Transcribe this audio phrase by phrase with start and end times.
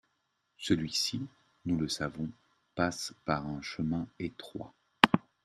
[0.57, 1.27] Celui-ci,
[1.65, 2.31] nous le savons,
[2.73, 4.73] passe par un chemin étroit.